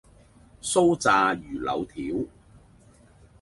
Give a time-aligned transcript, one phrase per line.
[0.63, 2.25] 酥炸魚柳條